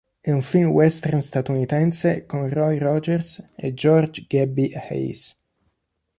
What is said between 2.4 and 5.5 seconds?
Roy Rogers e George 'Gabby' Hayes.